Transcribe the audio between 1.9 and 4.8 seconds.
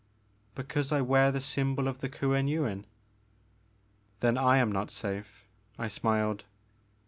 the Kuen Yuin."" Then I am